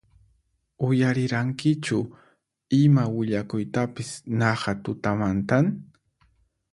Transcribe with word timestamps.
Uyarirankichu 0.85 1.99
ima 2.79 3.03
willakuytapis 3.17 4.09
naqha 4.41 4.73
tutamantan? 4.83 5.73